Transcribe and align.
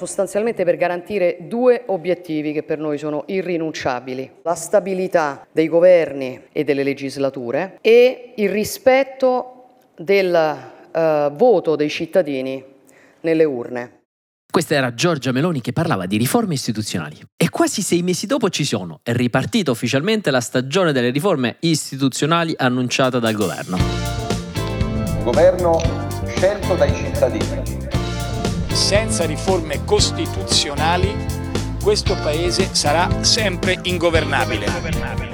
sostanzialmente 0.00 0.64
per 0.64 0.76
garantire 0.76 1.36
due 1.40 1.82
obiettivi 1.86 2.54
che 2.54 2.62
per 2.62 2.78
noi 2.78 2.96
sono 2.96 3.24
irrinunciabili, 3.26 4.30
la 4.42 4.54
stabilità 4.54 5.46
dei 5.52 5.68
governi 5.68 6.44
e 6.52 6.64
delle 6.64 6.82
legislature 6.82 7.76
e 7.82 8.32
il 8.36 8.48
rispetto 8.48 9.66
del 9.94 10.58
uh, 10.90 11.30
voto 11.36 11.76
dei 11.76 11.90
cittadini 11.90 12.64
nelle 13.20 13.44
urne. 13.44 13.98
Questa 14.50 14.74
era 14.74 14.94
Giorgia 14.94 15.32
Meloni 15.32 15.60
che 15.60 15.74
parlava 15.74 16.06
di 16.06 16.16
riforme 16.16 16.54
istituzionali. 16.54 17.18
E 17.36 17.50
quasi 17.50 17.82
sei 17.82 18.02
mesi 18.02 18.26
dopo 18.26 18.48
ci 18.48 18.64
sono. 18.64 19.00
È 19.02 19.12
ripartita 19.12 19.70
ufficialmente 19.70 20.30
la 20.30 20.40
stagione 20.40 20.92
delle 20.92 21.10
riforme 21.10 21.56
istituzionali 21.60 22.54
annunciata 22.56 23.18
dal 23.18 23.34
governo. 23.34 23.78
Governo 25.22 25.78
scelto 26.26 26.74
dai 26.74 26.92
cittadini. 26.94 27.89
Senza 28.80 29.24
riforme 29.24 29.84
costituzionali 29.84 31.14
questo 31.80 32.16
paese 32.16 32.74
sarà 32.74 33.22
sempre 33.22 33.78
ingovernabile. 33.82 34.66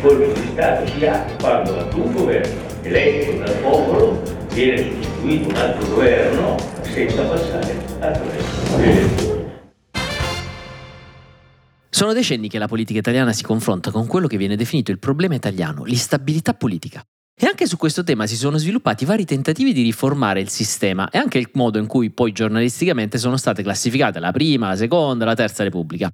Colpo 0.03 0.39
di 0.39 0.49
Stato 0.53 0.87
si 0.87 1.07
ha 1.07 1.25
quando 1.41 1.73
da 1.73 1.89
un 1.95 2.13
governo 2.13 2.61
eletto 2.83 3.39
dal 3.39 3.55
popolo 3.63 4.23
viene 4.53 4.77
sostituito 5.01 5.49
un 5.49 5.55
altro 5.55 5.89
governo 5.89 6.57
senza 6.83 7.23
passare 7.23 7.77
attraverso 8.01 8.77
le 8.77 8.91
elezioni. 8.91 9.45
Sono 11.89 12.13
decenni 12.13 12.49
che 12.49 12.59
la 12.59 12.69
politica 12.69 12.99
italiana 12.99 13.33
si 13.33 13.43
confronta 13.43 13.91
con 13.91 14.07
quello 14.07 14.27
che 14.27 14.37
viene 14.37 14.57
definito 14.57 14.91
il 14.91 14.99
problema 14.99 15.35
italiano, 15.35 15.85
l'instabilità 15.85 16.53
politica. 16.53 17.03
E 17.39 17.45
anche 17.45 17.67
su 17.67 17.77
questo 17.77 18.03
tema 18.03 18.27
si 18.27 18.35
sono 18.35 18.57
sviluppati 18.57 19.05
vari 19.05 19.27
tentativi 19.27 19.75
di 19.75 19.83
riformare 19.83 20.41
il 20.41 20.49
sistema 20.49 21.11
e 21.11 21.19
anche 21.19 21.37
il 21.37 21.51
modo 21.53 21.79
in 21.79 21.87
cui 21.87 22.09
poi 22.09 22.33
giornalisticamente 22.33 23.19
sono 23.19 23.37
state 23.37 23.63
classificate 23.63 24.21
la 24.21 24.33
prima, 24.33 24.69
la 24.69 24.77
seconda, 24.77 25.27
la 25.27 25.35
terza 25.35 25.63
Repubblica. 25.63 26.11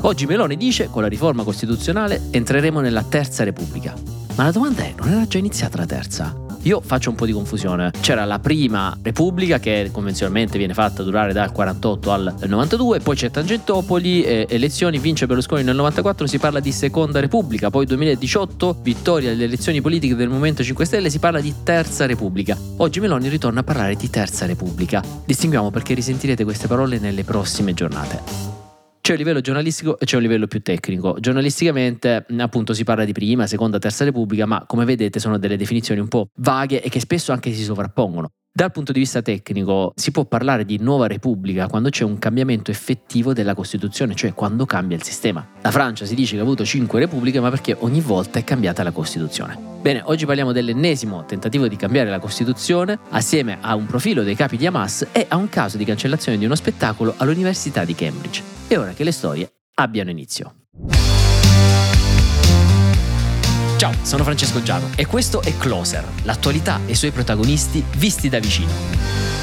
Oggi 0.00 0.26
Meloni 0.26 0.56
dice, 0.56 0.88
con 0.90 1.02
la 1.02 1.08
riforma 1.08 1.44
costituzionale 1.44 2.20
entreremo 2.32 2.80
nella 2.80 3.04
terza 3.04 3.44
Repubblica. 3.44 3.94
Ma 4.34 4.42
la 4.42 4.50
domanda 4.50 4.82
è, 4.82 4.92
non 4.98 5.08
era 5.08 5.24
già 5.28 5.38
iniziata 5.38 5.76
la 5.76 5.86
terza? 5.86 6.47
Io 6.62 6.80
faccio 6.80 7.10
un 7.10 7.16
po' 7.16 7.26
di 7.26 7.32
confusione. 7.32 7.90
C'era 8.00 8.24
la 8.24 8.38
prima 8.38 8.96
Repubblica 9.00 9.58
che 9.58 9.90
convenzionalmente 9.92 10.58
viene 10.58 10.74
fatta 10.74 11.02
durare 11.02 11.32
dal 11.32 11.52
48 11.52 12.12
al 12.12 12.34
92, 12.46 13.00
poi 13.00 13.16
c'è 13.16 13.30
Tangentopoli, 13.30 14.22
eh, 14.22 14.46
elezioni, 14.48 14.98
vince 14.98 15.26
Berlusconi 15.26 15.62
nel 15.62 15.76
94, 15.76 16.26
si 16.26 16.38
parla 16.38 16.60
di 16.60 16.72
Seconda 16.72 17.20
Repubblica, 17.20 17.70
poi 17.70 17.86
2018, 17.86 18.78
vittoria 18.82 19.30
delle 19.30 19.44
elezioni 19.44 19.80
politiche 19.80 20.14
del 20.14 20.28
Movimento 20.28 20.62
5 20.62 20.84
Stelle, 20.84 21.10
si 21.10 21.18
parla 21.18 21.40
di 21.40 21.54
Terza 21.62 22.06
Repubblica. 22.06 22.56
Oggi 22.78 23.00
Meloni 23.00 23.28
ritorna 23.28 23.60
a 23.60 23.64
parlare 23.64 23.94
di 23.94 24.10
Terza 24.10 24.46
Repubblica. 24.46 25.02
Distinguiamo 25.24 25.70
perché 25.70 25.94
risentirete 25.94 26.44
queste 26.44 26.66
parole 26.66 26.98
nelle 26.98 27.24
prossime 27.24 27.74
giornate. 27.74 28.67
C'è 29.08 29.14
un 29.14 29.20
livello 29.20 29.40
giornalistico 29.40 29.98
e 29.98 30.04
c'è 30.04 30.16
un 30.16 30.22
livello 30.22 30.46
più 30.46 30.60
tecnico. 30.60 31.16
Giornalisticamente, 31.18 32.26
appunto, 32.36 32.74
si 32.74 32.84
parla 32.84 33.06
di 33.06 33.12
prima, 33.12 33.46
seconda, 33.46 33.78
terza 33.78 34.04
repubblica, 34.04 34.44
ma 34.44 34.66
come 34.66 34.84
vedete 34.84 35.18
sono 35.18 35.38
delle 35.38 35.56
definizioni 35.56 35.98
un 35.98 36.08
po' 36.08 36.28
vaghe 36.34 36.82
e 36.82 36.90
che 36.90 37.00
spesso 37.00 37.32
anche 37.32 37.50
si 37.54 37.62
sovrappongono. 37.62 38.28
Dal 38.58 38.72
punto 38.72 38.90
di 38.90 38.98
vista 38.98 39.22
tecnico 39.22 39.92
si 39.94 40.10
può 40.10 40.24
parlare 40.24 40.64
di 40.64 40.78
nuova 40.80 41.06
repubblica 41.06 41.68
quando 41.68 41.90
c'è 41.90 42.02
un 42.02 42.18
cambiamento 42.18 42.72
effettivo 42.72 43.32
della 43.32 43.54
Costituzione, 43.54 44.16
cioè 44.16 44.34
quando 44.34 44.66
cambia 44.66 44.96
il 44.96 45.04
sistema. 45.04 45.46
La 45.60 45.70
Francia 45.70 46.04
si 46.04 46.16
dice 46.16 46.34
che 46.34 46.40
ha 46.40 46.42
avuto 46.42 46.64
cinque 46.64 46.98
repubbliche, 46.98 47.38
ma 47.38 47.50
perché 47.50 47.76
ogni 47.78 48.00
volta 48.00 48.40
è 48.40 48.42
cambiata 48.42 48.82
la 48.82 48.90
Costituzione. 48.90 49.56
Bene, 49.80 50.02
oggi 50.06 50.26
parliamo 50.26 50.50
dell'ennesimo 50.50 51.24
tentativo 51.24 51.68
di 51.68 51.76
cambiare 51.76 52.10
la 52.10 52.18
Costituzione 52.18 52.98
assieme 53.10 53.58
a 53.60 53.76
un 53.76 53.86
profilo 53.86 54.24
dei 54.24 54.34
capi 54.34 54.56
di 54.56 54.66
Hamas 54.66 55.06
e 55.12 55.26
a 55.28 55.36
un 55.36 55.48
caso 55.48 55.76
di 55.76 55.84
cancellazione 55.84 56.36
di 56.36 56.44
uno 56.44 56.56
spettacolo 56.56 57.14
all'Università 57.16 57.84
di 57.84 57.94
Cambridge. 57.94 58.42
È 58.66 58.76
ora 58.76 58.90
che 58.90 59.04
le 59.04 59.12
storie 59.12 59.52
abbiano 59.74 60.10
inizio. 60.10 60.54
Ciao, 63.78 63.92
sono 64.02 64.24
Francesco 64.24 64.60
Giano 64.60 64.90
e 64.96 65.06
questo 65.06 65.40
è 65.40 65.56
Closer, 65.56 66.04
l'attualità 66.24 66.80
e 66.84 66.90
i 66.90 66.94
suoi 66.96 67.12
protagonisti 67.12 67.84
visti 67.94 68.28
da 68.28 68.40
vicino. 68.40 69.37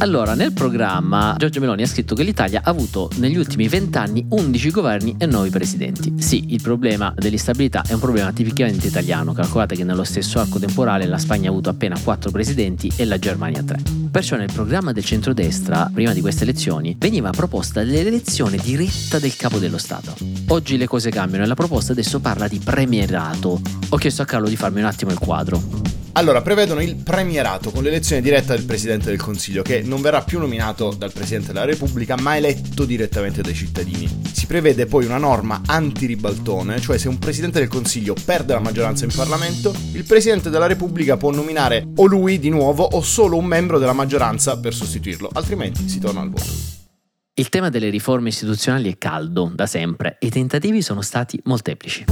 Allora, 0.00 0.34
nel 0.34 0.52
programma 0.52 1.34
Giorgio 1.36 1.58
Meloni 1.58 1.82
ha 1.82 1.86
scritto 1.86 2.14
che 2.14 2.22
l'Italia 2.22 2.60
ha 2.62 2.70
avuto 2.70 3.10
negli 3.16 3.36
ultimi 3.36 3.66
vent'anni 3.66 4.24
11 4.28 4.70
governi 4.70 5.16
e 5.18 5.26
9 5.26 5.50
presidenti. 5.50 6.14
Sì, 6.18 6.52
il 6.52 6.62
problema 6.62 7.12
dell'instabilità 7.16 7.82
è 7.82 7.94
un 7.94 7.98
problema 7.98 8.32
tipicamente 8.32 8.86
italiano. 8.86 9.32
Calcolate 9.32 9.74
che 9.74 9.82
nello 9.82 10.04
stesso 10.04 10.38
arco 10.38 10.60
temporale 10.60 11.04
la 11.06 11.18
Spagna 11.18 11.48
ha 11.48 11.50
avuto 11.50 11.68
appena 11.68 11.98
4 12.00 12.30
presidenti 12.30 12.92
e 12.94 13.06
la 13.06 13.18
Germania 13.18 13.60
3. 13.64 13.82
Perciò 14.08 14.36
nel 14.36 14.52
programma 14.52 14.92
del 14.92 15.04
centrodestra, 15.04 15.90
prima 15.92 16.12
di 16.12 16.20
queste 16.20 16.44
elezioni, 16.44 16.94
veniva 16.96 17.30
proposta 17.30 17.82
l'elezione 17.82 18.56
diretta 18.56 19.18
del 19.18 19.34
capo 19.34 19.58
dello 19.58 19.78
Stato. 19.78 20.14
Oggi 20.48 20.76
le 20.76 20.86
cose 20.86 21.10
cambiano 21.10 21.42
e 21.42 21.48
la 21.48 21.54
proposta 21.54 21.90
adesso 21.90 22.20
parla 22.20 22.46
di 22.46 22.60
premierato. 22.60 23.60
Ho 23.88 23.96
chiesto 23.96 24.22
a 24.22 24.26
Carlo 24.26 24.48
di 24.48 24.56
farmi 24.56 24.78
un 24.78 24.86
attimo 24.86 25.10
il 25.10 25.18
quadro. 25.18 25.97
Allora, 26.18 26.42
prevedono 26.42 26.82
il 26.82 26.96
premierato 26.96 27.70
con 27.70 27.84
l'elezione 27.84 28.20
diretta 28.20 28.52
del 28.52 28.64
Presidente 28.64 29.08
del 29.08 29.20
Consiglio, 29.20 29.62
che 29.62 29.82
non 29.82 30.00
verrà 30.00 30.22
più 30.22 30.40
nominato 30.40 30.92
dal 30.92 31.12
Presidente 31.12 31.52
della 31.52 31.64
Repubblica, 31.64 32.16
ma 32.20 32.36
eletto 32.36 32.84
direttamente 32.84 33.40
dai 33.40 33.54
cittadini. 33.54 34.22
Si 34.32 34.46
prevede 34.46 34.86
poi 34.86 35.04
una 35.04 35.16
norma 35.16 35.62
anti-ribaltone, 35.64 36.80
cioè 36.80 36.98
se 36.98 37.06
un 37.06 37.20
Presidente 37.20 37.60
del 37.60 37.68
Consiglio 37.68 38.16
perde 38.24 38.52
la 38.52 38.58
maggioranza 38.58 39.04
in 39.04 39.12
Parlamento, 39.14 39.72
il 39.92 40.02
Presidente 40.02 40.50
della 40.50 40.66
Repubblica 40.66 41.16
può 41.16 41.30
nominare 41.30 41.86
o 41.94 42.06
lui 42.06 42.40
di 42.40 42.48
nuovo 42.48 42.82
o 42.82 43.00
solo 43.00 43.36
un 43.36 43.44
membro 43.44 43.78
della 43.78 43.92
maggioranza 43.92 44.58
per 44.58 44.74
sostituirlo, 44.74 45.30
altrimenti 45.34 45.88
si 45.88 46.00
torna 46.00 46.20
al 46.20 46.30
voto. 46.30 46.50
Il 47.34 47.48
tema 47.48 47.68
delle 47.68 47.90
riforme 47.90 48.30
istituzionali 48.30 48.90
è 48.90 48.98
caldo 48.98 49.52
da 49.54 49.66
sempre 49.66 50.16
e 50.18 50.26
i 50.26 50.30
tentativi 50.30 50.82
sono 50.82 51.00
stati 51.00 51.40
molteplici. 51.44 52.06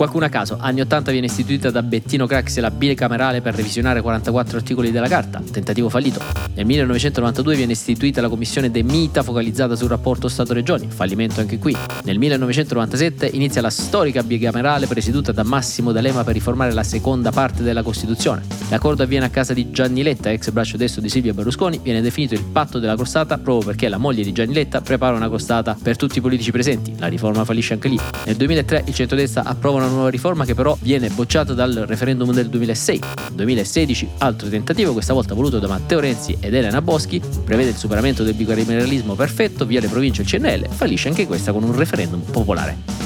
Qualcuno 0.00 0.24
a 0.24 0.30
caso, 0.30 0.56
anni 0.58 0.80
80 0.80 1.10
viene 1.10 1.26
istituita 1.26 1.70
da 1.70 1.82
Bettino 1.82 2.26
Craxi 2.26 2.60
la 2.60 2.70
bicamerale 2.70 3.42
per 3.42 3.54
revisionare 3.54 4.00
44 4.00 4.56
articoli 4.56 4.90
della 4.90 5.08
Carta, 5.08 5.42
tentativo 5.52 5.90
fallito. 5.90 6.22
Nel 6.54 6.64
1992 6.64 7.54
viene 7.54 7.72
istituita 7.72 8.22
la 8.22 8.30
commissione 8.30 8.70
De 8.70 8.82
Mita 8.82 9.22
focalizzata 9.22 9.76
sul 9.76 9.90
rapporto 9.90 10.26
Stato-Regioni, 10.26 10.88
fallimento 10.88 11.40
anche 11.40 11.58
qui. 11.58 11.76
Nel 12.04 12.16
1997 12.16 13.26
inizia 13.26 13.60
la 13.60 13.68
storica 13.68 14.22
bicamerale 14.22 14.86
presieduta 14.86 15.32
da 15.32 15.42
Massimo 15.42 15.92
D'Alema 15.92 16.24
per 16.24 16.32
riformare 16.32 16.72
la 16.72 16.82
seconda 16.82 17.30
parte 17.30 17.62
della 17.62 17.82
Costituzione. 17.82 18.42
L'accordo 18.70 19.02
avviene 19.02 19.26
a 19.26 19.30
casa 19.30 19.52
di 19.52 19.70
Gianni 19.70 20.02
Letta, 20.02 20.30
ex 20.30 20.48
braccio 20.48 20.78
destro 20.78 21.02
di 21.02 21.10
Silvio 21.10 21.34
Berlusconi, 21.34 21.78
viene 21.82 22.00
definito 22.00 22.32
il 22.32 22.44
patto 22.44 22.78
della 22.78 22.94
crostata 22.94 23.36
proprio 23.36 23.66
perché 23.66 23.90
la 23.90 23.98
moglie 23.98 24.22
di 24.22 24.32
Gianni 24.32 24.54
Letta 24.54 24.80
prepara 24.80 25.14
una 25.14 25.28
crostata 25.28 25.76
per 25.80 25.96
tutti 25.96 26.16
i 26.18 26.20
politici 26.22 26.50
presenti. 26.52 26.94
La 26.98 27.08
riforma 27.08 27.44
fallisce 27.44 27.74
anche 27.74 27.88
lì. 27.88 27.98
Nel 28.24 28.36
2003 28.36 28.84
il 28.86 28.94
centrodestra 28.94 29.44
approva 29.44 29.76
una 29.76 29.88
nuova 29.90 30.08
riforma 30.08 30.44
che 30.44 30.54
però 30.54 30.76
viene 30.80 31.08
bocciata 31.08 31.54
dal 31.54 31.84
referendum 31.86 32.32
del 32.32 32.48
2006. 32.48 33.00
2016, 33.32 34.08
altro 34.18 34.48
tentativo, 34.48 34.92
questa 34.92 35.12
volta 35.12 35.34
voluto 35.34 35.58
da 35.58 35.68
Matteo 35.68 36.00
Renzi 36.00 36.36
ed 36.40 36.54
Elena 36.54 36.80
Boschi, 36.80 37.20
prevede 37.44 37.70
il 37.70 37.76
superamento 37.76 38.22
del 38.22 38.34
bicameralismo 38.34 39.14
perfetto 39.14 39.66
via 39.66 39.80
le 39.80 39.88
province 39.88 40.22
e 40.22 40.24
il 40.24 40.30
CNL, 40.30 40.68
fallisce 40.70 41.08
anche 41.08 41.26
questa 41.26 41.52
con 41.52 41.62
un 41.62 41.76
referendum 41.76 42.20
popolare 42.20 43.00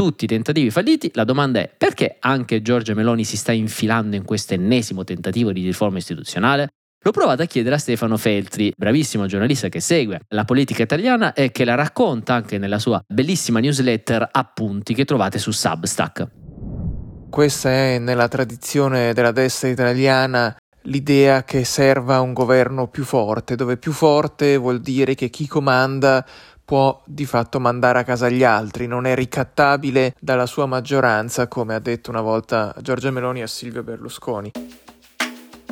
tutti 0.00 0.24
i 0.24 0.28
tentativi 0.28 0.70
falliti, 0.70 1.10
la 1.12 1.24
domanda 1.24 1.60
è 1.60 1.70
perché 1.76 2.16
anche 2.20 2.62
Giorgia 2.62 2.94
Meloni 2.94 3.22
si 3.22 3.36
sta 3.36 3.52
infilando 3.52 4.16
in 4.16 4.24
questo 4.24 4.54
ennesimo 4.54 5.04
tentativo 5.04 5.52
di 5.52 5.62
riforma 5.62 5.98
istituzionale? 5.98 6.70
L'ho 7.02 7.12
provato 7.12 7.40
a 7.40 7.46
chiedere 7.46 7.76
a 7.76 7.78
Stefano 7.78 8.18
Feltri, 8.18 8.74
bravissimo 8.76 9.24
giornalista 9.24 9.70
che 9.70 9.80
segue 9.80 10.20
la 10.28 10.44
politica 10.44 10.82
italiana 10.82 11.32
e 11.32 11.50
che 11.50 11.64
la 11.64 11.74
racconta 11.74 12.34
anche 12.34 12.58
nella 12.58 12.78
sua 12.78 13.02
bellissima 13.06 13.58
newsletter 13.58 14.28
Appunti 14.30 14.92
che 14.92 15.06
trovate 15.06 15.38
su 15.38 15.50
Substack. 15.50 16.28
Questa 17.30 17.70
è 17.70 17.98
nella 17.98 18.28
tradizione 18.28 19.14
della 19.14 19.32
destra 19.32 19.68
italiana 19.68 20.54
l'idea 20.82 21.42
che 21.42 21.64
serva 21.64 22.20
un 22.20 22.34
governo 22.34 22.88
più 22.88 23.04
forte, 23.04 23.56
dove 23.56 23.78
più 23.78 23.92
forte 23.92 24.58
vuol 24.58 24.80
dire 24.80 25.14
che 25.14 25.30
chi 25.30 25.46
comanda 25.46 26.22
può 26.62 27.02
di 27.06 27.24
fatto 27.24 27.58
mandare 27.60 28.00
a 28.00 28.04
casa 28.04 28.28
gli 28.28 28.44
altri, 28.44 28.86
non 28.86 29.06
è 29.06 29.14
ricattabile 29.14 30.14
dalla 30.20 30.44
sua 30.44 30.66
maggioranza, 30.66 31.48
come 31.48 31.74
ha 31.74 31.80
detto 31.80 32.10
una 32.10 32.20
volta 32.20 32.74
Giorgia 32.82 33.10
Meloni 33.10 33.40
a 33.40 33.46
Silvio 33.46 33.82
Berlusconi. 33.82 34.52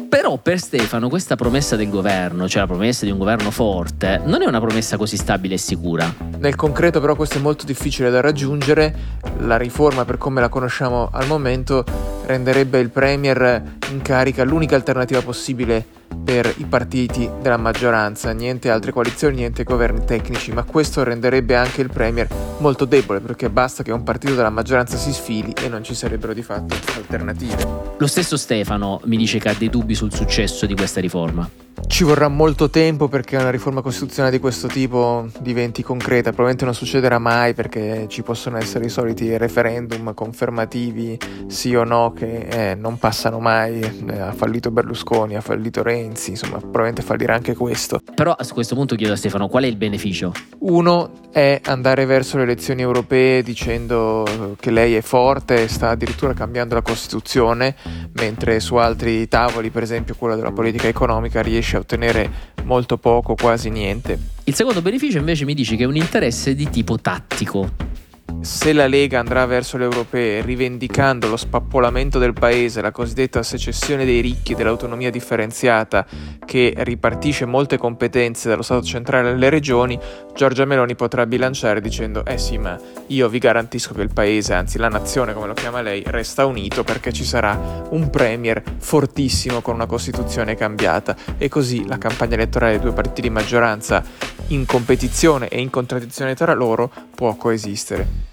Però 0.09 0.39
per 0.39 0.59
Stefano 0.59 1.11
questa 1.11 1.37
promessa 1.37 1.77
del 1.77 1.91
governo, 1.91 2.49
cioè 2.49 2.63
la 2.63 2.67
promessa 2.67 3.05
di 3.05 3.11
un 3.11 3.19
governo 3.19 3.51
forte, 3.51 4.21
non 4.25 4.41
è 4.41 4.47
una 4.47 4.59
promessa 4.59 4.97
così 4.97 5.19
stabile 5.19 5.55
e 5.55 5.59
sicura. 5.59 6.11
Nel 6.39 6.55
concreto 6.55 6.99
però 6.99 7.15
questo 7.15 7.37
è 7.37 7.41
molto 7.43 7.67
difficile 7.67 8.09
da 8.09 8.23
raggiungere, 8.23 8.95
la 9.41 9.59
riforma 9.59 10.07
per 10.07 10.17
come 10.17 10.41
la 10.41 10.49
conosciamo 10.49 11.11
al 11.13 11.27
momento 11.27 11.85
renderebbe 12.25 12.79
il 12.79 12.89
Premier 12.91 13.77
in 13.91 14.03
carica 14.03 14.45
l'unica 14.45 14.75
alternativa 14.75 15.23
possibile 15.23 15.85
per 16.25 16.53
i 16.59 16.65
partiti 16.65 17.29
della 17.41 17.57
maggioranza, 17.57 18.33
niente 18.33 18.71
altre 18.71 18.93
coalizioni, 18.93 19.37
niente 19.37 19.65
governi 19.65 20.05
tecnici, 20.05 20.53
ma 20.53 20.63
questo 20.65 21.03
renderebbe 21.03 21.55
anche 21.55 21.81
il 21.81 21.91
Premier 21.91 22.29
molto 22.59 22.85
debole 22.85 23.21
perché 23.21 23.49
basta 23.49 23.83
che 23.83 23.93
un 23.93 24.03
partito 24.03 24.35
della 24.35 24.51
maggioranza 24.51 24.97
si 24.97 25.13
sfili 25.13 25.53
e 25.63 25.69
non 25.69 25.83
ci 25.83 25.95
sarebbero 25.95 26.33
di 26.33 26.43
fatto 26.43 26.75
alternative. 26.97 27.67
Lo 27.97 28.07
stesso 28.07 28.37
Stefano 28.37 29.01
mi 29.05 29.17
dice 29.17 29.39
che 29.39 29.49
ha 29.49 29.55
dei 29.55 29.71
dubbi 29.71 29.95
sul 29.95 30.13
successo 30.13 30.67
di 30.67 30.75
questa 30.75 31.01
riforma. 31.01 31.49
Ci 31.87 32.05
vorrà 32.05 32.29
molto 32.29 32.69
tempo 32.69 33.09
perché 33.09 33.37
una 33.37 33.51
riforma 33.51 33.81
costituzionale 33.81 34.35
di 34.35 34.41
questo 34.41 34.67
tipo 34.67 35.27
diventi 35.41 35.83
concreta, 35.83 36.31
probabilmente 36.31 36.65
non 36.65 36.75
succederà 36.75 37.19
mai 37.19 37.55
perché 37.55 38.07
ci 38.09 38.23
possono 38.23 38.59
essere 38.59 38.87
i 38.87 38.89
soliti 38.89 39.37
referendum 39.37 40.13
confermativi 40.13 41.19
sì 41.47 41.75
o 41.75 41.85
no 41.85 42.13
che 42.13 42.47
eh, 42.49 42.75
non 42.75 42.99
passano 42.99 43.39
mai, 43.39 43.78
eh, 43.81 44.19
ha 44.19 44.33
fallito 44.33 44.71
Berlusconi, 44.71 45.37
ha 45.37 45.41
fallito 45.41 45.83
Renzi, 45.83 46.31
insomma 46.31 46.59
probabilmente 46.59 47.03
fallirà 47.03 47.35
anche 47.35 47.55
questo. 47.55 48.01
Però 48.15 48.33
a 48.33 48.47
questo 48.53 48.75
punto 48.75 48.97
chiedo 48.97 49.13
a 49.13 49.17
Stefano 49.17 49.49
qual 49.49 49.65
è 49.65 49.67
il 49.67 49.77
beneficio? 49.77 50.33
Uno 50.61 51.31
è 51.31 51.61
andare 51.65 52.05
verso 52.05 52.37
le 52.37 52.45
elezioni 52.45 52.83
europee 52.83 53.43
dicendo 53.43 54.27
che 54.59 54.71
lei 54.71 54.95
è 54.95 55.01
forte, 55.01 55.69
sta 55.69 55.91
addirittura 55.91 56.33
cambiando 56.35 56.75
la 56.75 56.83
Costituzione, 56.83 57.75
mentre 58.13 58.61
su 58.61 58.77
altri 58.77 59.29
tavoli, 59.29 59.71
per 59.71 59.83
esempio 59.83 60.15
quello 60.17 60.37
della 60.37 60.53
politica 60.53 60.89
economica, 60.89 61.43
riesce 61.43 61.77
a 61.77 61.81
ottenere 61.81 62.31
molto 62.65 62.99
poco, 62.99 63.35
quasi 63.35 63.71
niente. 63.71 64.19
Il 64.45 64.55
secondo 64.55 64.83
beneficio 64.83 65.19
invece 65.19 65.45
mi 65.45 65.55
dice 65.55 65.77
che 65.77 65.85
è 65.85 65.87
un 65.87 65.97
interesse 65.97 66.55
di 66.55 66.69
tipo 66.71 66.99
tattico. 66.99 67.97
Se 68.41 68.73
la 68.73 68.87
Lega 68.87 69.19
andrà 69.19 69.47
verso 69.47 69.77
le 69.77 69.85
europee 69.85 70.43
rivendicando 70.43 71.29
lo 71.29 71.37
spappolamento 71.37 72.21
del 72.21 72.33
paese, 72.33 72.81
la 72.81 72.93
cosiddetta 72.93 73.43
secessione 73.43 74.05
dei 74.05 74.21
ricchi 74.21 74.55
dell'autonomia 74.55 75.11
differenziata 75.11 76.07
che 76.45 76.73
ripartisce 76.77 77.47
molte 77.47 77.79
competenze 77.79 78.49
dallo 78.49 78.63
Stato 78.63 78.83
centrale 78.83 79.31
alle 79.31 79.51
regioni, 79.51 79.99
Giorgia 80.37 80.65
Meloni 80.65 80.95
potrà 80.95 81.27
bilanciare 81.27 81.81
dicendo 81.81 82.25
eh 82.25 82.39
sì 82.39 82.59
ma 82.59 82.79
io 83.09 83.29
vi 83.29 83.39
garantisco 83.39 83.93
che 83.93 84.03
il 84.03 84.13
paese, 84.13 84.55
anzi 84.55 84.79
la 84.79 84.89
nazione 84.89 85.35
come 85.35 85.49
lo 85.49 85.55
chiama 85.55 85.83
lei, 85.83 86.05
resta 86.07 86.47
unito 86.47 86.85
perché 86.85 87.13
ci 87.13 87.25
sarà 87.25 87.87
un 87.91 88.09
premier 88.09 88.63
fortissimo 88.79 89.61
con 89.61 89.75
una 89.75 89.87
Costituzione 89.87 90.55
cambiata 90.55 91.17
e 91.37 91.49
così 91.49 91.87
la 91.89 91.99
campagna 91.99 92.35
elettorale 92.35 92.73
dei 92.73 92.81
due 92.81 92.93
partiti 92.93 93.23
di 93.23 93.31
maggioranza 93.31 94.03
in 94.49 94.65
competizione 94.65 95.49
e 95.49 95.61
in 95.61 95.71
contraddizione 95.71 96.37
tra 96.37 96.55
loro 96.55 96.91
può 97.15 97.35
coesistere. 97.35 98.28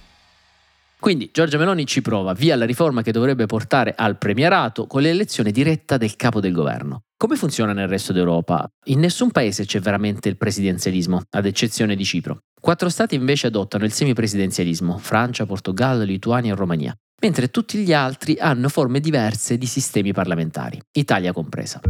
Quindi 1.06 1.30
Giorgia 1.32 1.60
Meloni 1.60 1.86
ci 1.86 2.02
prova 2.02 2.34
via 2.34 2.56
la 2.56 2.66
riforma 2.66 3.04
che 3.04 3.12
dovrebbe 3.12 3.46
portare 3.46 3.94
al 3.96 4.18
premierato 4.18 4.88
con 4.88 5.04
l'elezione 5.04 5.52
diretta 5.52 5.98
del 5.98 6.16
capo 6.16 6.40
del 6.40 6.52
governo. 6.52 7.04
Come 7.16 7.36
funziona 7.36 7.74
nel 7.74 7.88
resto 7.88 8.12
d'Europa? 8.12 8.68
In 8.86 9.02
nessun 9.02 9.30
paese 9.30 9.66
c'è 9.66 9.80
veramente 9.80 10.30
il 10.30 10.36
presidenzialismo, 10.36 11.22
ad 11.30 11.46
eccezione 11.46 11.96
di 11.96 12.04
Cipro. 12.04 12.40
Quattro 12.60 12.90
stati 12.90 13.14
invece 13.14 13.46
adottano 13.46 13.86
il 13.86 13.92
semipresidenzialismo, 13.92 14.98
Francia, 14.98 15.46
Portogallo, 15.46 16.04
Lituania 16.04 16.54
e 16.54 16.56
Romania, 16.56 16.96
mentre 17.22 17.52
tutti 17.52 17.78
gli 17.78 17.94
altri 17.94 18.38
hanno 18.40 18.68
forme 18.68 19.00
diverse 19.00 19.60
di 19.60 19.68
sistemi 19.68 20.12
parlamentari, 20.12 20.82
Italia 20.94 21.34
compresa. 21.34 21.82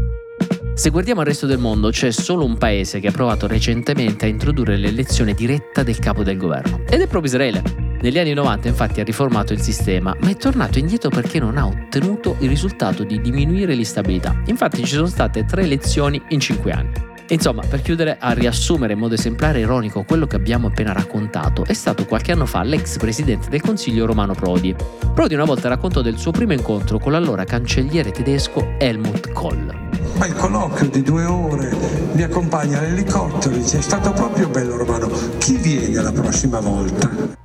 Se 0.73 0.89
guardiamo 0.89 1.21
al 1.21 1.27
resto 1.27 1.45
del 1.45 1.59
mondo, 1.59 1.89
c'è 1.89 2.11
solo 2.11 2.43
un 2.43 2.57
paese 2.57 2.99
che 2.99 3.07
ha 3.07 3.13
provato 3.13 3.47
recentemente 3.47 4.25
a 4.25 4.27
introdurre 4.27 4.75
l'elezione 4.75 5.33
diretta 5.33 5.83
del 5.83 5.99
capo 5.99 6.21
del 6.21 6.35
governo, 6.35 6.83
ed 6.85 6.99
è 6.99 7.07
proprio 7.07 7.31
Israele. 7.31 7.84
Negli 8.01 8.19
anni 8.19 8.33
90 8.33 8.67
infatti 8.67 8.99
ha 8.99 9.03
riformato 9.03 9.53
il 9.53 9.61
sistema, 9.61 10.15
ma 10.19 10.29
è 10.29 10.35
tornato 10.35 10.79
indietro 10.79 11.09
perché 11.09 11.39
non 11.39 11.57
ha 11.57 11.65
ottenuto 11.65 12.35
il 12.39 12.49
risultato 12.49 13.03
di 13.03 13.19
diminuire 13.19 13.73
l'instabilità. 13.73 14.41
Infatti 14.45 14.85
ci 14.85 14.93
sono 14.93 15.07
state 15.07 15.45
tre 15.45 15.63
elezioni 15.63 16.21
in 16.29 16.39
cinque 16.39 16.71
anni. 16.71 17.13
Insomma, 17.29 17.63
per 17.67 17.81
chiudere, 17.81 18.17
a 18.19 18.33
riassumere 18.33 18.93
in 18.93 18.99
modo 18.99 19.15
esemplare 19.15 19.57
e 19.57 19.61
ironico 19.61 20.03
quello 20.03 20.27
che 20.27 20.35
abbiamo 20.35 20.67
appena 20.67 20.93
raccontato, 20.93 21.65
è 21.65 21.73
stato 21.73 22.05
qualche 22.05 22.31
anno 22.31 22.45
fa 22.45 22.61
l'ex 22.61 22.97
presidente 22.97 23.49
del 23.49 23.61
Consiglio 23.61 24.05
Romano 24.05 24.33
Prodi. 24.33 24.75
Prodi 25.13 25.33
una 25.33 25.45
volta 25.45 25.67
raccontò 25.67 26.01
del 26.01 26.17
suo 26.17 26.31
primo 26.31 26.53
incontro 26.53 26.99
con 26.99 27.11
l'allora 27.11 27.43
cancelliere 27.43 28.11
tedesco 28.11 28.75
Helmut 28.77 29.31
Kohl. 29.31 29.83
Ma 30.17 30.27
il 30.27 30.35
colloquio 30.35 30.89
di 30.89 31.01
due 31.01 31.25
ore 31.25 31.75
mi 32.13 32.21
accompagna 32.21 32.79
l'elicottero, 32.81 33.55
dice 33.55 33.79
è 33.79 33.81
stato 33.81 34.11
proprio 34.11 34.47
bello 34.47 34.77
Romano, 34.77 35.09
chi 35.39 35.57
viene 35.57 36.01
la 36.01 36.11
prossima 36.11 36.59
volta? 36.59 37.43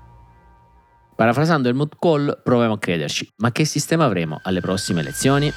Parafrasando 1.20 1.68
Helmut 1.68 1.96
Kohl, 1.98 2.40
proviamo 2.42 2.72
a 2.72 2.78
crederci. 2.78 3.30
Ma 3.36 3.52
che 3.52 3.66
sistema 3.66 4.06
avremo 4.06 4.40
alle 4.42 4.62
prossime 4.62 5.00
elezioni? 5.00 5.52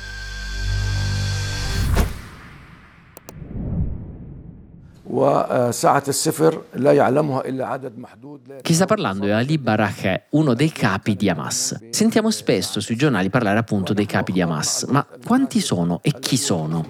Chi 8.62 8.74
sta 8.74 8.86
parlando 8.86 9.25
è 9.25 9.31
Ali 9.31 9.57
Barakeh, 9.57 10.25
uno 10.31 10.54
dei 10.54 10.69
capi 10.69 11.15
di 11.15 11.30
Hamas. 11.30 11.80
Sentiamo 11.92 12.30
spesso 12.30 12.81
sui 12.81 12.98
giornali 12.98 13.30
parlare 13.30 13.57
appunto 13.57 13.94
dei 13.94 14.06
capi 14.06 14.33
di 14.33 14.42
Hamas, 14.42 14.83
ma 14.89 15.07
quanti 15.25 15.62
sono 15.62 16.01
e 16.04 16.12
chi 16.19 16.36
sono? 16.36 16.86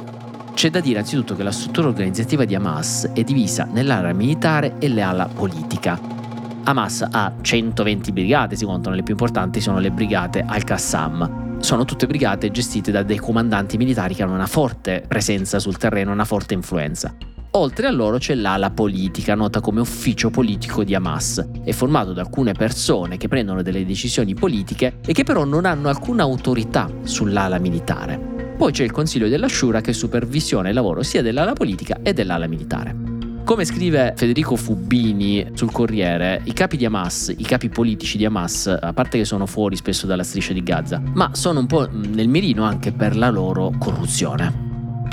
C'è 0.56 0.72
da 0.72 0.80
dire 0.80 0.98
anzitutto 0.98 1.36
che 1.36 1.44
la 1.44 1.52
struttura 1.52 1.90
organizzativa 1.90 2.44
di 2.44 2.56
Hamas 2.56 3.12
è 3.14 3.22
divisa 3.22 3.66
nell'area 3.66 4.14
militare 4.14 4.78
e 4.80 4.88
nell'ala 4.88 5.28
politica. 5.28 6.23
Hamas 6.66 7.06
ha 7.12 7.34
120 7.42 8.12
brigate, 8.14 8.56
si 8.56 8.64
contano 8.64 8.96
le 8.96 9.04
più 9.04 9.14
importanti 9.14 9.60
sono 9.60 9.80
le 9.80 9.92
brigate 9.92 10.44
Al-Qassam. 10.48 11.60
Sono 11.60 11.84
tutte 11.84 12.08
brigate 12.08 12.52
gestite 12.52 12.92
da 12.92 13.04
dei 13.04 13.18
comandanti 13.18 13.76
militari 13.76 14.16
che 14.16 14.24
hanno 14.24 14.34
una 14.34 14.48
forte 14.48 15.04
presenza 15.06 15.60
sul 15.60 15.78
terreno, 15.78 16.12
una 16.12 16.26
forte 16.26 16.54
influenza. 16.54 17.14
Oltre 17.56 17.88
a 17.88 17.92
loro 17.92 18.18
c'è 18.18 18.34
l'ala 18.34 18.72
politica, 18.72 19.36
nota 19.36 19.60
come 19.60 19.82
ufficio 19.82 20.30
politico 20.30 20.84
di 20.84 20.96
Hamas. 20.96 21.46
È 21.64 21.72
formato 21.74 22.14
da 22.14 22.22
alcune 22.22 22.54
persone 22.54 23.18
che 23.18 23.28
prendono 23.28 23.62
delle 23.62 23.86
decisioni 23.86 24.34
politiche 24.34 25.00
e 25.06 25.12
che 25.12 25.24
però 25.24 25.44
non 25.44 25.66
hanno 25.66 25.90
alcuna 25.90 26.24
autorità 26.24 26.90
sull'ala 27.04 27.60
militare. 27.60 28.56
Poi 28.58 28.72
c'è 28.72 28.84
il 28.84 28.92
Consiglio 28.92 29.28
della 29.28 29.50
Shura 29.50 29.82
che 29.82 29.92
supervisiona 29.92 30.70
il 30.70 30.76
lavoro 30.76 31.04
sia 31.04 31.22
dell'ala 31.22 31.54
politica 31.54 32.00
e 32.02 32.14
dell'ala 32.14 32.48
militare. 32.48 33.03
Come 33.44 33.66
scrive 33.66 34.14
Federico 34.16 34.56
Fubini 34.56 35.52
sul 35.54 35.70
Corriere, 35.70 36.42
i 36.46 36.54
capi 36.54 36.78
di 36.78 36.86
Hamas, 36.86 37.34
i 37.38 37.44
capi 37.44 37.68
politici 37.68 38.18
di 38.18 38.24
Hamas, 38.24 38.68
a 38.68 38.94
parte 38.94 39.18
che 39.18 39.26
sono 39.26 39.46
fuori 39.46 39.76
spesso 39.76 40.08
dalla 40.08 40.24
striscia 40.24 40.54
di 40.54 40.64
Gaza, 40.64 41.02
ma 41.14 41.36
sono 41.36 41.60
un 41.60 41.68
po' 41.68 41.90
nel 41.92 42.30
mirino 42.30 42.64
anche 42.64 42.94
per 42.94 43.18
la 43.18 43.30
loro 43.30 43.74
corruzione. 43.78 44.63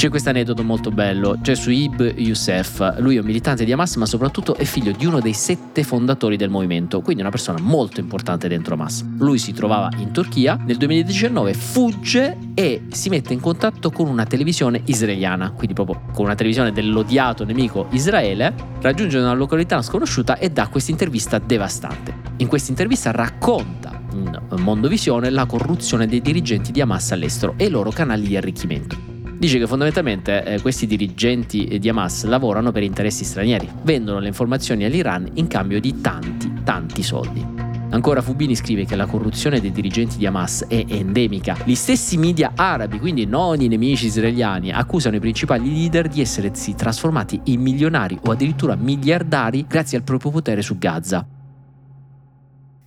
C'è 0.01 0.09
questo 0.09 0.31
aneddoto 0.31 0.65
molto 0.65 0.91
bello, 0.91 1.37
c'è 1.43 1.55
Suib 1.55 2.01
Youssef, 2.17 2.97
lui 3.01 3.17
è 3.17 3.19
un 3.19 3.27
militante 3.27 3.67
di 3.67 3.73
Hamas 3.73 3.97
ma 3.97 4.07
soprattutto 4.07 4.55
è 4.55 4.65
figlio 4.65 4.93
di 4.93 5.05
uno 5.05 5.21
dei 5.21 5.35
sette 5.35 5.83
fondatori 5.83 6.39
del 6.39 6.49
movimento, 6.49 7.03
quindi 7.03 7.21
una 7.21 7.31
persona 7.31 7.59
molto 7.61 8.01
importante 8.01 8.49
dentro 8.49 8.73
Hamas. 8.73 9.05
Lui 9.19 9.37
si 9.37 9.53
trovava 9.53 9.91
in 9.99 10.11
Turchia, 10.11 10.59
nel 10.65 10.79
2019 10.79 11.53
fugge 11.53 12.39
e 12.55 12.85
si 12.89 13.11
mette 13.11 13.35
in 13.35 13.41
contatto 13.41 13.91
con 13.91 14.09
una 14.09 14.25
televisione 14.25 14.81
israeliana, 14.87 15.51
quindi 15.51 15.75
proprio 15.75 16.01
con 16.15 16.25
una 16.25 16.35
televisione 16.35 16.73
dell'odiato 16.73 17.45
nemico 17.45 17.89
Israele, 17.91 18.55
raggiunge 18.81 19.19
una 19.19 19.35
località 19.35 19.83
sconosciuta 19.83 20.39
e 20.39 20.49
dà 20.49 20.69
questa 20.69 20.93
intervista 20.93 21.39
devastante. 21.39 22.15
In 22.39 22.47
questa 22.47 22.71
intervista 22.71 23.11
racconta 23.11 24.01
in 24.15 24.41
Mondovisione 24.61 25.29
la 25.29 25.45
corruzione 25.45 26.07
dei 26.07 26.23
dirigenti 26.23 26.73
di 26.73 26.81
Hamas 26.81 27.13
all'estero 27.13 27.53
e 27.59 27.67
i 27.67 27.69
loro 27.69 27.91
canali 27.91 28.27
di 28.27 28.39
arricchimento 28.39 29.10
dice 29.41 29.59
che 29.59 29.67
fondamentalmente 29.67 30.45
eh, 30.45 30.61
questi 30.61 30.87
dirigenti 30.87 31.79
di 31.79 31.89
Hamas 31.89 32.25
lavorano 32.25 32.73
per 32.73 32.83
interessi 32.83 33.25
stranieri, 33.25 33.67
vendono 33.85 34.19
le 34.19 34.27
informazioni 34.27 34.85
all'Iran 34.85 35.31
in 35.35 35.47
cambio 35.47 35.81
di 35.81 36.03
tanti, 36.03 36.53
tanti 36.63 37.03
soldi. 37.03 37.43
Ancora 37.89 38.21
Fubini 38.21 38.55
scrive 38.55 38.85
che 38.85 38.97
la 38.97 39.07
corruzione 39.07 39.59
dei 39.59 39.73
dirigenti 39.73 40.19
di 40.19 40.27
Hamas 40.27 40.67
è 40.69 40.85
endemica. 40.87 41.57
Gli 41.65 41.75
stessi 41.75 42.19
media 42.19 42.53
arabi, 42.55 42.99
quindi 42.99 43.25
non 43.25 43.63
i 43.63 43.67
nemici 43.67 44.07
israeliani, 44.07 44.73
accusano 44.73 45.17
i 45.17 45.21
principali 45.21 45.73
leader 45.73 46.07
di 46.09 46.21
essersi 46.21 46.75
trasformati 46.75 47.41
in 47.45 47.63
milionari 47.63 48.19
o 48.27 48.33
addirittura 48.33 48.77
miliardari 48.77 49.65
grazie 49.67 49.97
al 49.97 50.05
proprio 50.05 50.31
potere 50.31 50.61
su 50.61 50.77
Gaza. 50.77 51.27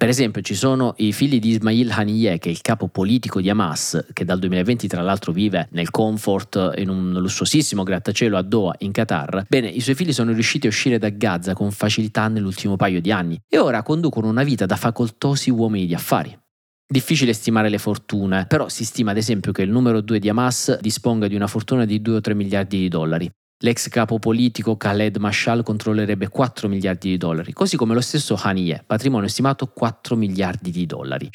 Per 0.03 0.11
esempio 0.11 0.41
ci 0.41 0.53
sono 0.53 0.95
i 0.97 1.13
figli 1.13 1.39
di 1.39 1.51
Ismail 1.51 1.89
Haniyeh, 1.89 2.37
che 2.37 2.49
è 2.49 2.51
il 2.51 2.59
capo 2.59 2.89
politico 2.89 3.39
di 3.39 3.49
Hamas, 3.49 4.07
che 4.11 4.25
dal 4.25 4.37
2020 4.37 4.85
tra 4.89 5.01
l'altro 5.01 5.31
vive 5.31 5.69
nel 5.71 5.91
comfort 5.91 6.73
in 6.75 6.89
un 6.89 7.13
lussuosissimo 7.13 7.83
grattacielo 7.83 8.35
a 8.35 8.41
Doha, 8.41 8.75
in 8.79 8.91
Qatar. 8.91 9.45
Bene, 9.47 9.69
i 9.69 9.79
suoi 9.79 9.95
figli 9.95 10.11
sono 10.11 10.33
riusciti 10.33 10.67
a 10.67 10.69
uscire 10.69 10.97
da 10.97 11.07
Gaza 11.07 11.53
con 11.53 11.71
facilità 11.71 12.27
nell'ultimo 12.27 12.75
paio 12.75 12.99
di 12.99 13.13
anni 13.13 13.39
e 13.47 13.57
ora 13.57 13.81
conducono 13.81 14.27
una 14.27 14.43
vita 14.43 14.65
da 14.65 14.75
facoltosi 14.75 15.49
uomini 15.49 15.85
di 15.85 15.93
affari. 15.93 16.37
Difficile 16.85 17.31
stimare 17.31 17.69
le 17.69 17.77
fortune, 17.77 18.45
però 18.45 18.67
si 18.67 18.83
stima 18.83 19.11
ad 19.11 19.17
esempio 19.17 19.53
che 19.53 19.61
il 19.61 19.69
numero 19.69 20.01
2 20.01 20.19
di 20.19 20.27
Hamas 20.27 20.79
disponga 20.81 21.29
di 21.29 21.35
una 21.35 21.47
fortuna 21.47 21.85
di 21.85 22.01
2 22.01 22.15
o 22.15 22.19
3 22.19 22.33
miliardi 22.33 22.77
di 22.77 22.89
dollari. 22.89 23.31
L'ex 23.59 23.87
capo 23.87 24.19
politico 24.19 24.75
Khaled 24.75 25.15
Mashal 25.17 25.63
controllerebbe 25.63 26.27
4 26.27 26.67
miliardi 26.67 27.09
di 27.09 27.17
dollari, 27.17 27.53
così 27.53 27.77
come 27.77 27.93
lo 27.93 28.01
stesso 28.01 28.37
Haniyeh, 28.41 28.83
patrimonio 28.85 29.29
stimato 29.29 29.67
4 29.67 30.15
miliardi 30.15 30.69
di 30.69 30.85
dollari. 30.85 31.29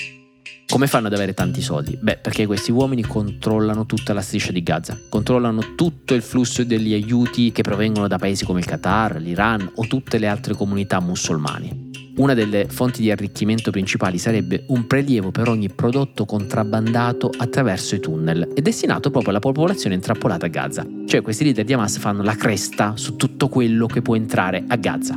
Come 0.67 0.87
fanno 0.87 1.07
ad 1.07 1.15
avere 1.15 1.33
tanti 1.33 1.63
soldi? 1.63 1.99
Beh, 1.99 2.19
perché 2.19 2.45
questi 2.45 2.71
uomini 2.71 3.03
controllano 3.03 3.87
tutta 3.87 4.13
la 4.13 4.21
striscia 4.21 4.53
di 4.53 4.63
Gaza, 4.63 4.99
controllano 5.09 5.75
tutto 5.75 6.13
il 6.13 6.21
flusso 6.21 6.63
degli 6.65 6.93
aiuti 6.93 7.51
che 7.53 7.63
provengono 7.63 8.07
da 8.07 8.19
paesi 8.19 8.45
come 8.45 8.61
il 8.61 8.67
Qatar, 8.67 9.17
l'Iran 9.17 9.73
o 9.77 9.87
tutte 9.87 10.19
le 10.19 10.27
altre 10.27 10.55
comunità 10.55 11.01
musulmane. 11.01 11.88
Una 12.19 12.35
delle 12.35 12.67
fonti 12.69 13.01
di 13.01 13.13
arricchimento 13.13 13.71
principali 13.71 14.19
sarebbe 14.19 14.65
un 14.69 14.89
prelievo 14.89 15.31
per 15.31 15.49
ogni 15.49 15.69
prodotto 15.69 16.25
contrabbandato 16.25 17.31
attraverso 17.37 17.95
i 17.95 18.01
tunnel 18.01 18.51
e 18.57 18.61
destinato 18.61 19.11
proprio 19.11 19.31
alla 19.31 19.39
popolazione 19.39 19.95
intrappolata 19.95 20.47
a 20.47 20.49
Gaza. 20.49 20.85
Cioè 21.07 21.23
questi 21.23 21.45
leader 21.45 21.65
di 21.65 21.75
Hamas 21.75 21.99
fanno 21.99 22.25
la 22.25 22.35
cresta 22.35 22.97
su 22.97 23.15
tutto 23.15 23.47
quello 23.47 23.87
che 23.87 24.03
può 24.03 24.17
entrare 24.17 24.65
a 24.67 24.75
Gaza 24.75 25.15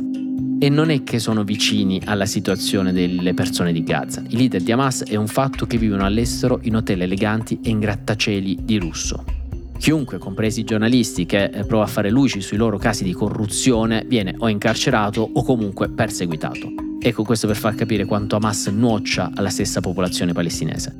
e 0.60 0.68
non 0.68 0.90
è 0.90 1.02
che 1.02 1.18
sono 1.18 1.42
vicini 1.42 2.00
alla 2.04 2.24
situazione 2.24 2.92
delle 2.92 3.34
persone 3.34 3.72
di 3.72 3.82
Gaza. 3.82 4.22
I 4.28 4.36
leader 4.36 4.62
di 4.62 4.70
Hamas 4.70 5.02
è 5.02 5.16
un 5.16 5.26
fatto 5.26 5.66
che 5.66 5.78
vivono 5.78 6.04
all'estero 6.04 6.60
in 6.62 6.76
hotel 6.76 7.02
eleganti 7.02 7.58
e 7.64 7.70
in 7.70 7.80
grattacieli 7.80 8.58
di 8.62 8.78
lusso. 8.78 9.24
Chiunque, 9.76 10.18
compresi 10.18 10.60
i 10.60 10.64
giornalisti, 10.64 11.26
che 11.26 11.46
eh, 11.46 11.64
prova 11.64 11.82
a 11.82 11.88
fare 11.88 12.10
luci 12.10 12.40
sui 12.40 12.56
loro 12.56 12.78
casi 12.78 13.02
di 13.02 13.12
corruzione, 13.12 14.04
viene 14.06 14.36
o 14.38 14.48
incarcerato 14.48 15.28
o 15.32 15.42
comunque 15.42 15.88
perseguitato. 15.90 16.90
Ecco 17.04 17.24
questo 17.24 17.48
per 17.48 17.56
far 17.56 17.74
capire 17.74 18.04
quanto 18.04 18.36
Hamas 18.36 18.68
nuoccia 18.68 19.32
alla 19.34 19.50
stessa 19.50 19.80
popolazione 19.80 20.32
palestinese. 20.32 20.94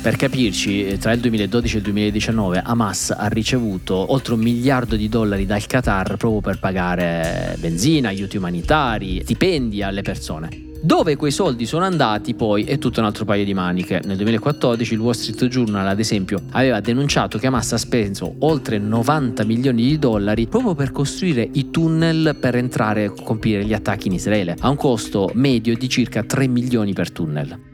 Per 0.00 0.16
capirci, 0.16 0.96
tra 0.98 1.12
il 1.12 1.20
2012 1.20 1.74
e 1.74 1.78
il 1.78 1.84
2019 1.84 2.62
Hamas 2.64 3.10
ha 3.10 3.28
ricevuto 3.28 4.12
oltre 4.12 4.32
un 4.32 4.40
miliardo 4.40 4.96
di 4.96 5.10
dollari 5.10 5.44
dal 5.44 5.64
Qatar 5.66 6.16
proprio 6.16 6.40
per 6.40 6.58
pagare 6.58 7.56
benzina, 7.60 8.08
aiuti 8.08 8.38
umanitari, 8.38 9.20
stipendi 9.22 9.82
alle 9.82 10.00
persone. 10.00 10.71
Dove 10.84 11.14
quei 11.14 11.30
soldi 11.30 11.64
sono 11.64 11.84
andati 11.84 12.34
poi 12.34 12.64
è 12.64 12.76
tutto 12.76 12.98
un 12.98 13.06
altro 13.06 13.24
paio 13.24 13.44
di 13.44 13.54
maniche. 13.54 14.00
Nel 14.04 14.16
2014 14.16 14.94
il 14.94 14.98
Wall 14.98 15.12
Street 15.12 15.46
Journal, 15.46 15.86
ad 15.86 16.00
esempio, 16.00 16.40
aveva 16.50 16.80
denunciato 16.80 17.38
che 17.38 17.46
Hamas 17.46 17.72
ha 17.72 17.78
speso 17.78 18.34
oltre 18.40 18.78
90 18.78 19.44
milioni 19.44 19.82
di 19.84 19.98
dollari 20.00 20.48
proprio 20.48 20.74
per 20.74 20.90
costruire 20.90 21.48
i 21.52 21.70
tunnel 21.70 22.34
per 22.34 22.56
entrare 22.56 23.04
e 23.04 23.12
compiere 23.14 23.64
gli 23.64 23.74
attacchi 23.74 24.08
in 24.08 24.14
Israele, 24.14 24.56
a 24.58 24.70
un 24.70 24.76
costo 24.76 25.30
medio 25.34 25.76
di 25.76 25.88
circa 25.88 26.24
3 26.24 26.48
milioni 26.48 26.92
per 26.94 27.12
tunnel. 27.12 27.71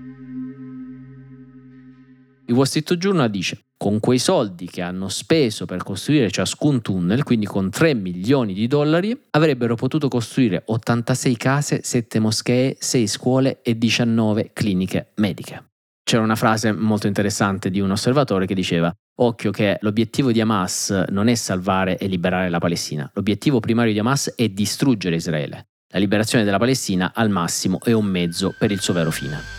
Il 2.49 2.55
Wall 2.55 2.65
Street 2.65 2.95
Journal 2.95 3.29
dice 3.29 3.65
con 3.77 4.01
quei 4.01 4.19
soldi 4.19 4.71
che 4.71 4.81
hanno 4.81 5.09
speso 5.09 5.67
per 5.67 5.83
costruire 5.83 6.31
ciascun 6.31 6.81
tunnel, 6.81 7.23
quindi 7.23 7.45
con 7.45 7.69
3 7.69 7.93
milioni 7.93 8.55
di 8.55 8.67
dollari, 8.67 9.17
avrebbero 9.31 9.75
potuto 9.75 10.09
costruire 10.09 10.63
86 10.65 11.37
case, 11.37 11.81
7 11.83 12.19
moschee, 12.19 12.77
6 12.79 13.07
scuole 13.07 13.61
e 13.63 13.77
19 13.77 14.51
cliniche 14.55 15.13
mediche. 15.17 15.73
C'era 16.03 16.23
una 16.23 16.37
frase 16.37 16.73
molto 16.73 17.07
interessante 17.07 17.71
di 17.71 17.81
un 17.81 17.91
osservatore 17.91 18.47
che 18.47 18.55
diceva 18.55 18.91
Occhio 19.21 19.51
che 19.51 19.77
l'obiettivo 19.83 20.33
di 20.33 20.41
Hamas 20.41 21.05
non 21.11 21.29
è 21.29 21.35
salvare 21.35 21.99
e 21.99 22.07
liberare 22.07 22.49
la 22.49 22.59
Palestina, 22.59 23.09
l'obiettivo 23.13 23.61
primario 23.61 23.93
di 23.93 23.99
Hamas 23.99 24.33
è 24.35 24.49
distruggere 24.49 25.17
Israele. 25.17 25.67
La 25.93 25.99
liberazione 25.99 26.45
della 26.45 26.59
Palestina 26.59 27.13
al 27.15 27.29
massimo 27.29 27.79
è 27.83 27.93
un 27.93 28.07
mezzo 28.07 28.55
per 28.59 28.71
il 28.71 28.81
suo 28.81 28.95
vero 28.95 29.11
fine. 29.11 29.58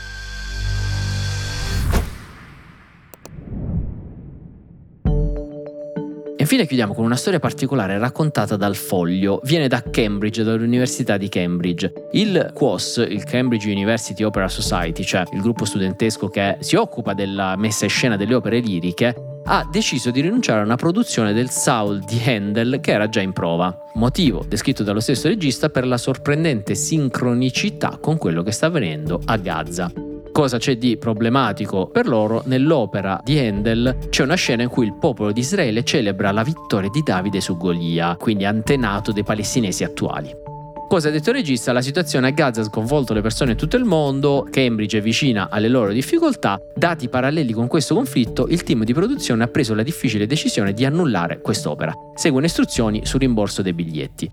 Infine 6.49 6.65
chiudiamo 6.65 6.95
con 6.95 7.05
una 7.05 7.15
storia 7.15 7.37
particolare 7.37 7.99
raccontata 7.99 8.55
dal 8.55 8.75
Foglio. 8.75 9.39
Viene 9.43 9.67
da 9.67 9.83
Cambridge, 9.83 10.41
dall'Università 10.41 11.15
di 11.15 11.29
Cambridge. 11.29 11.93
Il 12.13 12.53
QOS, 12.55 13.05
il 13.07 13.23
Cambridge 13.23 13.69
University 13.69 14.23
Opera 14.23 14.47
Society, 14.47 15.03
cioè 15.03 15.25
il 15.33 15.41
gruppo 15.41 15.65
studentesco 15.65 16.27
che 16.27 16.57
si 16.61 16.75
occupa 16.75 17.13
della 17.13 17.55
messa 17.55 17.83
in 17.83 17.91
scena 17.91 18.17
delle 18.17 18.33
opere 18.33 18.61
liriche, 18.61 19.41
ha 19.45 19.69
deciso 19.71 20.09
di 20.09 20.21
rinunciare 20.21 20.61
a 20.61 20.63
una 20.63 20.75
produzione 20.75 21.33
del 21.33 21.51
Saul 21.51 21.99
di 21.99 22.19
Handel 22.25 22.79
che 22.81 22.93
era 22.93 23.07
già 23.09 23.21
in 23.21 23.31
prova. 23.31 23.83
Motivo 23.93 24.43
descritto 24.47 24.81
dallo 24.81 25.01
stesso 25.01 25.27
regista 25.27 25.69
per 25.69 25.85
la 25.85 25.97
sorprendente 25.97 26.73
sincronicità 26.73 27.99
con 28.01 28.17
quello 28.17 28.41
che 28.41 28.51
sta 28.51 28.65
avvenendo 28.65 29.21
a 29.23 29.37
Gaza 29.37 30.08
cosa 30.39 30.57
c'è 30.57 30.77
di 30.77 30.95
problematico 30.95 31.87
per 31.87 32.07
loro, 32.07 32.43
nell'opera 32.45 33.19
di 33.25 33.37
Handel 33.37 34.07
c'è 34.07 34.23
una 34.23 34.35
scena 34.35 34.63
in 34.63 34.69
cui 34.69 34.85
il 34.85 34.93
popolo 34.93 35.33
di 35.33 35.41
Israele 35.41 35.83
celebra 35.83 36.31
la 36.31 36.43
vittoria 36.43 36.89
di 36.89 37.03
Davide 37.03 37.41
su 37.41 37.57
Golia, 37.57 38.15
quindi 38.17 38.45
antenato 38.45 39.11
dei 39.11 39.25
palestinesi 39.25 39.83
attuali. 39.83 40.33
Cosa 40.87 41.09
ha 41.09 41.11
detto 41.11 41.31
il 41.31 41.35
regista? 41.35 41.73
La 41.73 41.81
situazione 41.81 42.27
a 42.27 42.29
Gaza 42.29 42.61
ha 42.61 42.63
sconvolto 42.63 43.13
le 43.13 43.19
persone 43.19 43.51
in 43.51 43.57
tutto 43.57 43.75
il 43.75 43.83
mondo, 43.83 44.47
Cambridge 44.49 44.99
è 44.99 45.01
vicina 45.01 45.49
alle 45.51 45.67
loro 45.67 45.91
difficoltà, 45.91 46.57
dati 46.73 47.09
paralleli 47.09 47.51
con 47.51 47.67
questo 47.67 47.93
conflitto, 47.95 48.47
il 48.47 48.63
team 48.63 48.85
di 48.85 48.93
produzione 48.93 49.43
ha 49.43 49.47
preso 49.47 49.75
la 49.75 49.83
difficile 49.83 50.25
decisione 50.25 50.71
di 50.71 50.85
annullare 50.85 51.41
quest'opera. 51.41 51.93
Seguono 52.15 52.45
istruzioni 52.45 53.05
sul 53.05 53.19
rimborso 53.19 53.61
dei 53.61 53.73
biglietti. 53.73 54.31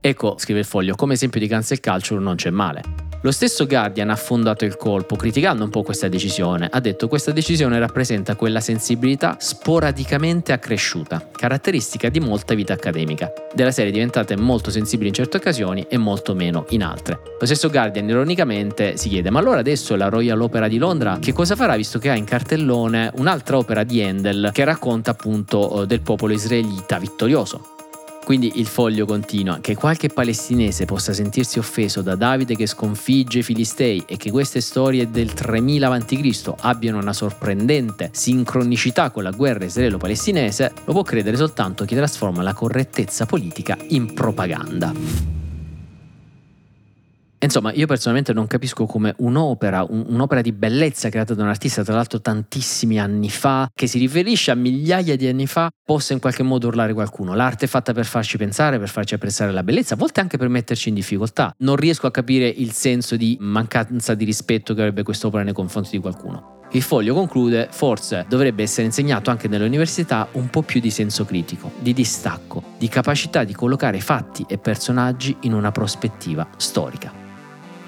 Ecco, 0.00 0.36
scrive 0.38 0.60
il 0.60 0.64
foglio, 0.64 0.94
come 0.94 1.14
esempio 1.14 1.40
di 1.40 1.48
cancel 1.48 1.80
culture 1.80 2.20
non 2.20 2.36
c'è 2.36 2.50
male. 2.50 3.07
Lo 3.22 3.32
stesso 3.32 3.66
Guardian 3.66 4.10
ha 4.10 4.16
fondato 4.16 4.64
il 4.64 4.76
colpo, 4.76 5.16
criticando 5.16 5.64
un 5.64 5.70
po' 5.70 5.82
questa 5.82 6.06
decisione. 6.06 6.68
Ha 6.70 6.78
detto 6.78 7.08
questa 7.08 7.32
decisione 7.32 7.80
rappresenta 7.80 8.36
quella 8.36 8.60
sensibilità 8.60 9.36
sporadicamente 9.40 10.52
accresciuta, 10.52 11.28
caratteristica 11.32 12.10
di 12.10 12.20
molta 12.20 12.54
vita 12.54 12.74
accademica. 12.74 13.32
Della 13.52 13.72
serie 13.72 13.90
diventate 13.90 14.36
molto 14.36 14.70
sensibili 14.70 15.08
in 15.08 15.14
certe 15.14 15.38
occasioni 15.38 15.84
e 15.88 15.98
molto 15.98 16.36
meno 16.36 16.64
in 16.68 16.84
altre. 16.84 17.20
Lo 17.40 17.46
stesso 17.46 17.70
Guardian 17.70 18.08
ironicamente 18.08 18.96
si 18.96 19.08
chiede 19.08 19.30
ma 19.30 19.40
allora 19.40 19.58
adesso 19.58 19.96
la 19.96 20.08
Royal 20.08 20.40
Opera 20.40 20.68
di 20.68 20.78
Londra 20.78 21.18
che 21.20 21.32
cosa 21.32 21.56
farà 21.56 21.74
visto 21.74 21.98
che 21.98 22.10
ha 22.10 22.14
in 22.14 22.24
cartellone 22.24 23.10
un'altra 23.16 23.56
opera 23.56 23.82
di 23.82 24.00
Handel 24.00 24.50
che 24.52 24.62
racconta 24.62 25.10
appunto 25.10 25.82
eh, 25.82 25.86
del 25.86 26.02
popolo 26.02 26.32
israelita 26.32 26.98
vittorioso? 26.98 27.77
Quindi 28.28 28.52
il 28.56 28.66
foglio 28.66 29.06
continua, 29.06 29.58
che 29.58 29.74
qualche 29.74 30.08
palestinese 30.08 30.84
possa 30.84 31.14
sentirsi 31.14 31.58
offeso 31.58 32.02
da 32.02 32.14
Davide 32.14 32.56
che 32.56 32.66
sconfigge 32.66 33.38
i 33.38 33.42
Filistei 33.42 34.04
e 34.06 34.18
che 34.18 34.30
queste 34.30 34.60
storie 34.60 35.10
del 35.10 35.32
3000 35.32 35.90
a.C. 35.90 36.52
abbiano 36.60 36.98
una 36.98 37.14
sorprendente 37.14 38.10
sincronicità 38.12 39.08
con 39.08 39.22
la 39.22 39.30
guerra 39.30 39.64
israelo-palestinese, 39.64 40.72
lo 40.84 40.92
può 40.92 41.04
credere 41.04 41.38
soltanto 41.38 41.86
chi 41.86 41.94
trasforma 41.94 42.42
la 42.42 42.52
correttezza 42.52 43.24
politica 43.24 43.78
in 43.88 44.12
propaganda. 44.12 45.37
Insomma, 47.40 47.72
io 47.72 47.86
personalmente 47.86 48.32
non 48.32 48.46
capisco 48.46 48.84
come 48.86 49.14
un'opera, 49.18 49.86
un, 49.88 50.04
un'opera 50.08 50.40
di 50.40 50.52
bellezza 50.52 51.08
creata 51.08 51.34
da 51.34 51.42
un 51.42 51.48
artista, 51.48 51.84
tra 51.84 51.94
l'altro 51.94 52.20
tantissimi 52.20 52.98
anni 52.98 53.30
fa, 53.30 53.70
che 53.72 53.86
si 53.86 53.98
riferisce 53.98 54.50
a 54.50 54.54
migliaia 54.54 55.16
di 55.16 55.26
anni 55.28 55.46
fa, 55.46 55.70
possa 55.84 56.12
in 56.12 56.18
qualche 56.18 56.42
modo 56.42 56.66
urlare 56.66 56.92
qualcuno. 56.92 57.34
L'arte 57.34 57.66
è 57.66 57.68
fatta 57.68 57.92
per 57.92 58.06
farci 58.06 58.36
pensare, 58.36 58.78
per 58.78 58.88
farci 58.88 59.14
apprezzare 59.14 59.52
la 59.52 59.62
bellezza, 59.62 59.94
a 59.94 59.96
volte 59.96 60.20
anche 60.20 60.36
per 60.36 60.48
metterci 60.48 60.88
in 60.88 60.96
difficoltà. 60.96 61.54
Non 61.58 61.76
riesco 61.76 62.06
a 62.06 62.10
capire 62.10 62.48
il 62.48 62.72
senso 62.72 63.16
di 63.16 63.36
mancanza 63.40 64.14
di 64.14 64.24
rispetto 64.24 64.74
che 64.74 64.80
avrebbe 64.80 65.04
quest'opera 65.04 65.44
nei 65.44 65.52
confronti 65.52 65.90
di 65.90 65.98
qualcuno. 65.98 66.56
Il 66.72 66.82
foglio 66.82 67.14
conclude, 67.14 67.68
forse 67.70 68.26
dovrebbe 68.28 68.62
essere 68.62 68.86
insegnato 68.86 69.30
anche 69.30 69.48
nelle 69.48 69.64
università 69.64 70.28
un 70.32 70.50
po' 70.50 70.62
più 70.62 70.80
di 70.80 70.90
senso 70.90 71.24
critico, 71.24 71.70
di 71.78 71.94
distacco, 71.94 72.62
di 72.76 72.88
capacità 72.88 73.44
di 73.44 73.54
collocare 73.54 74.00
fatti 74.00 74.44
e 74.46 74.58
personaggi 74.58 75.34
in 75.42 75.54
una 75.54 75.72
prospettiva 75.72 76.46
storica. 76.58 77.27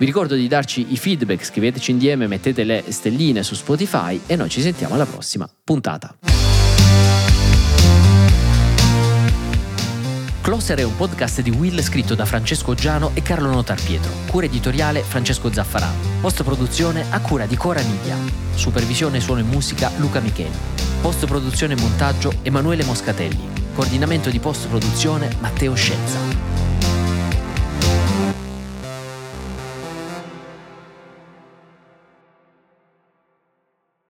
Vi 0.01 0.07
ricordo 0.07 0.35
di 0.35 0.49
darci 0.49 0.95
i 0.95 0.97
feedback, 0.97 1.45
scriveteci 1.45 1.95
DM, 1.95 2.25
mettete 2.25 2.65
le 2.65 2.85
stelline 2.89 3.43
su 3.43 3.55
Spotify 3.55 4.19
e 4.25 4.35
noi 4.35 4.49
ci 4.49 4.63
sentiamo 4.63 4.95
alla 4.95 5.05
prossima 5.05 5.47
puntata. 5.63 6.17
Closer 10.41 10.79
è 10.79 10.85
un 10.85 10.97
podcast 10.97 11.43
di 11.43 11.51
Will 11.51 11.79
scritto 11.83 12.15
da 12.15 12.25
Francesco 12.25 12.73
Giano 12.73 13.11
e 13.13 13.21
Carlo 13.21 13.51
Notar 13.51 13.79
Pietro. 13.79 14.11
Cura 14.31 14.47
editoriale 14.47 15.03
Francesco 15.03 15.53
Zaffarano. 15.53 16.23
Post 16.23 16.45
produzione 16.45 17.05
a 17.11 17.21
cura 17.21 17.45
di 17.45 17.57
Cora 17.57 17.83
Media. 17.83 18.17
Supervisione 18.55 19.21
suono 19.21 19.41
e 19.41 19.45
musica 19.45 19.91
Luca 19.99 20.21
Micheli. 20.21 20.57
Post 21.03 21.27
produzione 21.27 21.75
e 21.75 21.79
montaggio 21.79 22.33
Emanuele 22.41 22.85
Moscatelli. 22.85 23.47
Coordinamento 23.75 24.31
di 24.31 24.39
post 24.39 24.67
produzione 24.67 25.29
Matteo 25.41 25.75
Scelza. 25.75 26.50